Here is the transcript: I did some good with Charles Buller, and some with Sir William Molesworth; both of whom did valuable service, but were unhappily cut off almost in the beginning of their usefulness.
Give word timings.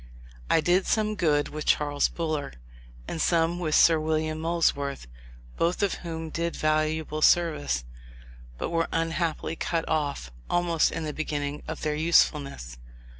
I 0.49 0.61
did 0.61 0.87
some 0.87 1.13
good 1.13 1.49
with 1.49 1.65
Charles 1.67 2.09
Buller, 2.09 2.53
and 3.07 3.21
some 3.21 3.59
with 3.59 3.75
Sir 3.75 3.99
William 3.99 4.39
Molesworth; 4.39 5.05
both 5.57 5.83
of 5.83 5.93
whom 6.01 6.31
did 6.31 6.55
valuable 6.55 7.21
service, 7.21 7.83
but 8.57 8.71
were 8.71 8.87
unhappily 8.91 9.55
cut 9.55 9.87
off 9.87 10.31
almost 10.49 10.91
in 10.91 11.03
the 11.03 11.13
beginning 11.13 11.61
of 11.67 11.83
their 11.83 11.93
usefulness. 11.93 12.77